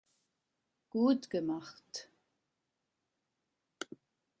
[0.89, 2.09] Gut gemacht.